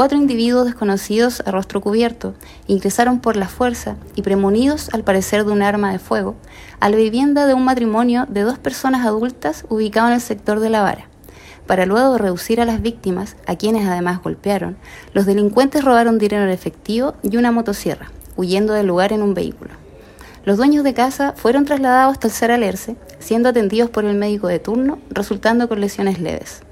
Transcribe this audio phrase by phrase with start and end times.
[0.00, 2.32] cuatro individuos desconocidos a rostro cubierto
[2.66, 6.36] ingresaron por la fuerza y premonidos al parecer de un arma de fuego
[6.80, 10.70] a la vivienda de un matrimonio de dos personas adultas ubicado en el sector de
[10.70, 11.06] la vara.
[11.66, 14.78] Para luego reducir a las víctimas, a quienes además golpearon,
[15.12, 19.72] los delincuentes robaron dinero en efectivo y una motosierra, huyendo del lugar en un vehículo.
[20.46, 24.60] Los dueños de casa fueron trasladados hasta el Saralerce, siendo atendidos por el médico de
[24.60, 26.62] turno, resultando con lesiones leves.